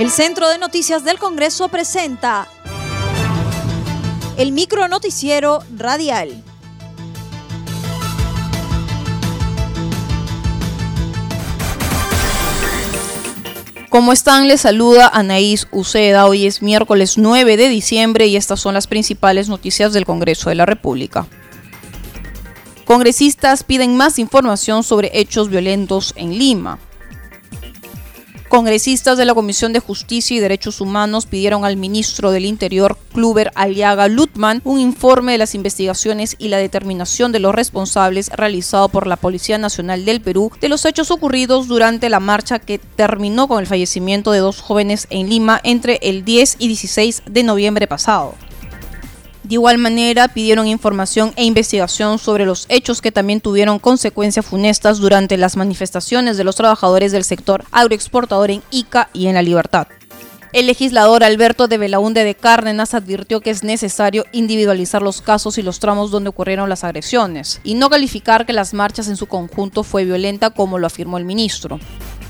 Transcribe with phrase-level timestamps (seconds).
[0.00, 2.48] El Centro de Noticias del Congreso presenta
[4.38, 6.42] el micro noticiero radial.
[13.90, 14.48] ¿Cómo están?
[14.48, 16.24] Les saluda Anaís Uceda.
[16.24, 20.54] Hoy es miércoles 9 de diciembre y estas son las principales noticias del Congreso de
[20.54, 21.26] la República.
[22.86, 26.78] Congresistas piden más información sobre hechos violentos en Lima.
[28.50, 33.52] Congresistas de la Comisión de Justicia y Derechos Humanos pidieron al ministro del Interior, Kluber
[33.54, 39.06] Aliaga Lutman, un informe de las investigaciones y la determinación de los responsables realizado por
[39.06, 43.60] la Policía Nacional del Perú de los hechos ocurridos durante la marcha que terminó con
[43.60, 48.34] el fallecimiento de dos jóvenes en Lima entre el 10 y 16 de noviembre pasado.
[49.42, 54.98] De igual manera, pidieron información e investigación sobre los hechos que también tuvieron consecuencias funestas
[54.98, 59.88] durante las manifestaciones de los trabajadores del sector agroexportador en Ica y en La Libertad.
[60.52, 65.62] El legislador Alberto de Belaunde de Cárdenas advirtió que es necesario individualizar los casos y
[65.62, 69.84] los tramos donde ocurrieron las agresiones y no calificar que las marchas en su conjunto
[69.84, 71.78] fue violenta como lo afirmó el ministro.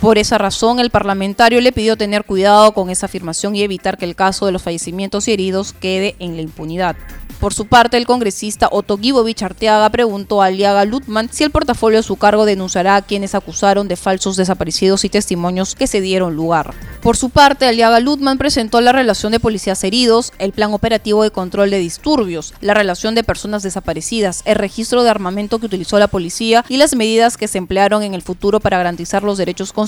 [0.00, 4.04] Por esa razón, el parlamentario le pidió tener cuidado con esa afirmación y evitar que
[4.04, 6.96] el caso de los fallecimientos y heridos quede en la impunidad.
[7.40, 11.98] Por su parte, el congresista Otto Gibovich Arteaga preguntó a Aliaga Lutman si el portafolio
[11.98, 16.36] de su cargo denunciará a quienes acusaron de falsos desaparecidos y testimonios que se dieron
[16.36, 16.72] lugar.
[17.02, 21.32] Por su parte, Aliaga Lutman presentó la relación de policías heridos, el plan operativo de
[21.32, 26.08] control de disturbios, la relación de personas desaparecidas, el registro de armamento que utilizó la
[26.08, 29.83] policía y las medidas que se emplearon en el futuro para garantizar los derechos constitucionales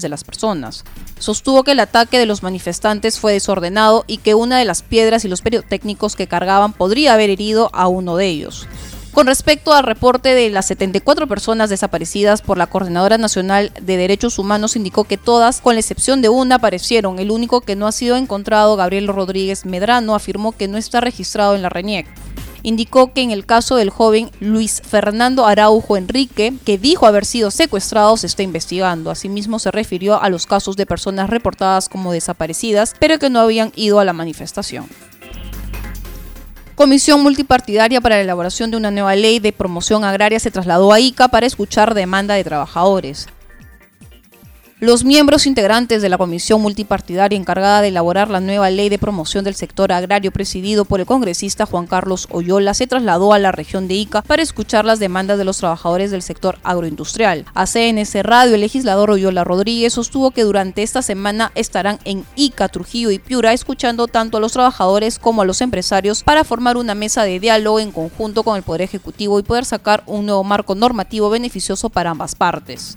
[0.00, 0.84] de las personas.
[1.18, 5.24] Sostuvo que el ataque de los manifestantes fue desordenado y que una de las piedras
[5.24, 8.66] y los periotécnicos que cargaban podría haber herido a uno de ellos.
[9.12, 14.38] Con respecto al reporte de las 74 personas desaparecidas por la Coordinadora Nacional de Derechos
[14.38, 17.18] Humanos, indicó que todas, con la excepción de una, aparecieron.
[17.18, 21.56] El único que no ha sido encontrado, Gabriel Rodríguez Medrano, afirmó que no está registrado
[21.56, 22.06] en la RENIEC
[22.62, 27.50] indicó que en el caso del joven Luis Fernando Araujo Enrique, que dijo haber sido
[27.50, 29.10] secuestrado, se está investigando.
[29.10, 33.72] Asimismo, se refirió a los casos de personas reportadas como desaparecidas, pero que no habían
[33.76, 34.86] ido a la manifestación.
[36.74, 41.00] Comisión multipartidaria para la elaboración de una nueva ley de promoción agraria se trasladó a
[41.00, 43.26] ICA para escuchar demanda de trabajadores.
[44.80, 49.44] Los miembros integrantes de la comisión multipartidaria encargada de elaborar la nueva ley de promoción
[49.44, 53.88] del sector agrario presidido por el congresista Juan Carlos Oyola se trasladó a la región
[53.88, 57.44] de Ica para escuchar las demandas de los trabajadores del sector agroindustrial.
[57.52, 62.68] A CNS Radio, el legislador Oyola Rodríguez sostuvo que durante esta semana estarán en Ica,
[62.68, 66.94] Trujillo y Piura escuchando tanto a los trabajadores como a los empresarios para formar una
[66.94, 70.74] mesa de diálogo en conjunto con el Poder Ejecutivo y poder sacar un nuevo marco
[70.74, 72.94] normativo beneficioso para ambas partes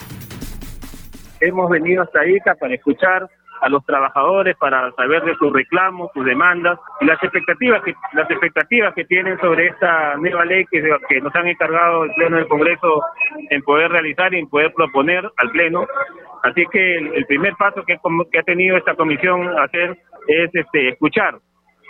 [1.44, 3.30] hemos venido hasta ICA para escuchar
[3.62, 8.30] a los trabajadores para saber de sus reclamos, sus demandas y las expectativas que las
[8.30, 12.48] expectativas que tienen sobre esta nueva ley que, que nos han encargado el pleno del
[12.48, 13.02] Congreso
[13.50, 15.88] en poder realizar y en poder proponer al pleno.
[16.44, 17.98] Así que el, primer paso que,
[18.32, 21.40] que, ha tenido esta comisión hacer es este escuchar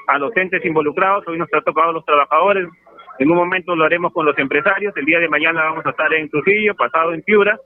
[0.07, 1.27] a los entes involucrados.
[1.27, 2.67] Hoy nos ha tocado a los trabajadores.
[3.17, 4.95] En un momento lo haremos con los empresarios.
[4.95, 7.57] El día de mañana vamos a estar en Trujillo, pasado en Piura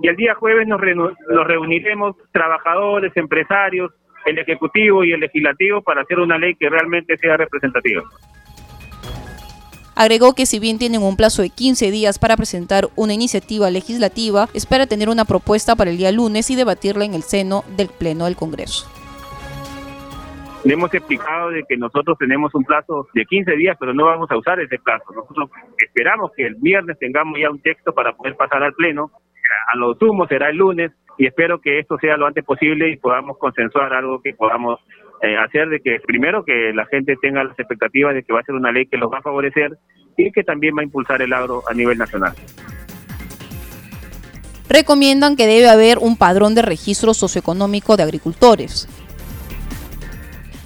[0.00, 3.92] y el día jueves nos, nos reuniremos trabajadores, empresarios,
[4.26, 8.02] el Ejecutivo y el Legislativo para hacer una ley que realmente sea representativa.
[9.96, 14.46] Agregó que si bien tienen un plazo de 15 días para presentar una iniciativa legislativa,
[14.54, 18.26] espera tener una propuesta para el día lunes y debatirla en el seno del Pleno
[18.26, 18.88] del Congreso.
[20.64, 24.30] Le hemos explicado de que nosotros tenemos un plazo de 15 días, pero no vamos
[24.30, 25.04] a usar ese plazo.
[25.12, 25.50] Nosotros
[25.84, 29.10] esperamos que el viernes tengamos ya un texto para poder pasar al Pleno
[29.72, 32.96] a lo sumo será el lunes y espero que esto sea lo antes posible y
[32.96, 34.78] podamos consensuar algo que podamos
[35.22, 38.44] eh, hacer de que primero que la gente tenga las expectativas de que va a
[38.44, 39.76] ser una ley que los va a favorecer
[40.16, 42.34] y que también va a impulsar el agro a nivel nacional.
[44.68, 48.86] Recomiendan que debe haber un padrón de registro socioeconómico de agricultores.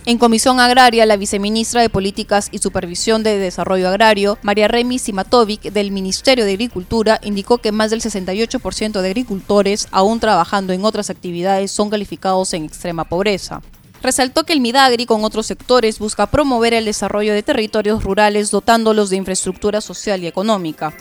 [0.04, 5.62] En Comisión Agraria, la viceministra de Políticas y Supervisión de Desarrollo Agrario, María Remy Simatovic,
[5.70, 11.08] del Ministerio de Agricultura, indicó que más del 68% de agricultores, aún trabajando en otras
[11.08, 13.62] actividades, son calificados en extrema pobreza.
[14.02, 19.10] Resaltó que el Midagri con otros sectores busca promover el desarrollo de territorios rurales dotándolos
[19.10, 20.92] de infraestructura social y económica.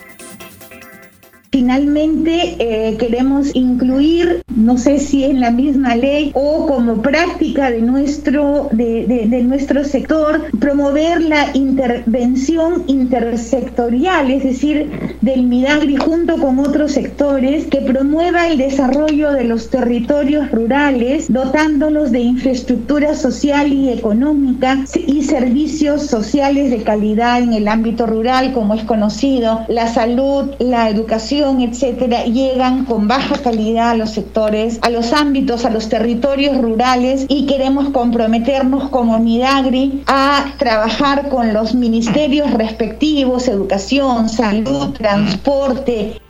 [1.54, 7.82] Finalmente, eh, queremos incluir, no sé si en la misma ley o como práctica de
[7.82, 14.90] nuestro, de, de, nuestro sector, promover la intervención intersectorial, es decir,
[15.20, 22.12] del Midagri junto con otros sectores, que promueva el desarrollo de los territorios rurales, dotándolos
[22.12, 28.72] de infraestructura social y económica y servicios sociales de calidad en el ámbito rural, como
[28.72, 34.90] es conocido, la salud, la educación, etcétera, llegan con baja calidad a los sectores, a
[34.90, 41.74] los ámbitos, a los territorios rurales y queremos comprometernos como Midagri a trabajar con los
[41.74, 46.20] ministerios respectivos, educación, salud, transporte,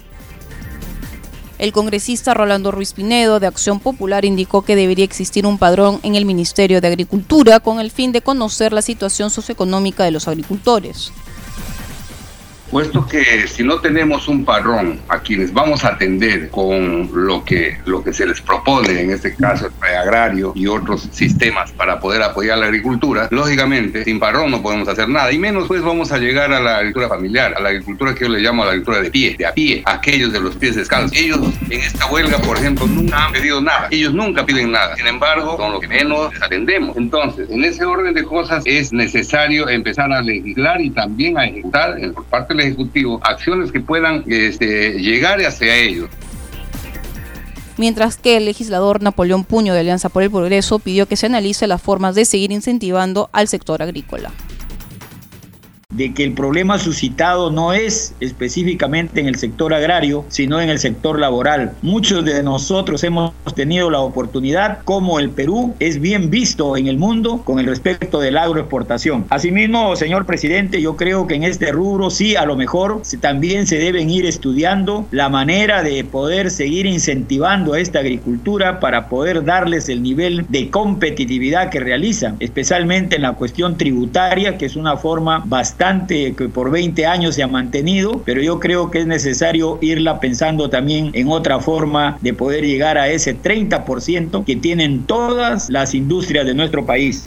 [1.58, 6.16] el congresista Rolando Ruiz Pinedo de Acción Popular indicó que debería existir un padrón en
[6.16, 11.12] el Ministerio de Agricultura con el fin de conocer la situación socioeconómica de los agricultores
[12.72, 17.76] puesto que si no tenemos un padrón a quienes vamos a atender con lo que,
[17.84, 22.22] lo que se les propone, en este caso el agrario y otros sistemas para poder
[22.22, 26.18] apoyar la agricultura, lógicamente sin padrón no podemos hacer nada y menos pues vamos a
[26.18, 29.02] llegar a la agricultura familiar, a la agricultura que yo le llamo a la agricultura
[29.02, 31.14] de pie, de a pie, aquellos de los pies descalzos.
[31.14, 35.06] Ellos en esta huelga, por ejemplo, nunca han pedido nada, ellos nunca piden nada, sin
[35.06, 36.96] embargo, son los que menos atendemos.
[36.96, 41.98] Entonces, en ese orden de cosas es necesario empezar a legislar y también a ejecutar
[42.14, 46.08] por parte de Ejecutivo acciones que puedan este, llegar hacia ellos.
[47.78, 51.66] Mientras que el legislador Napoleón Puño de Alianza por el Progreso pidió que se analice
[51.66, 54.30] las formas de seguir incentivando al sector agrícola
[55.92, 60.78] de que el problema suscitado no es específicamente en el sector agrario, sino en el
[60.78, 61.72] sector laboral.
[61.82, 66.96] Muchos de nosotros hemos tenido la oportunidad, como el Perú es bien visto en el
[66.96, 69.26] mundo con el respecto de la agroexportación.
[69.28, 73.78] Asimismo, señor presidente, yo creo que en este rubro sí, a lo mejor también se
[73.78, 79.88] deben ir estudiando la manera de poder seguir incentivando a esta agricultura para poder darles
[79.88, 85.42] el nivel de competitividad que realizan, especialmente en la cuestión tributaria, que es una forma
[85.44, 90.20] bastante que por 20 años se ha mantenido, pero yo creo que es necesario irla
[90.20, 95.94] pensando también en otra forma de poder llegar a ese 30% que tienen todas las
[95.94, 97.26] industrias de nuestro país.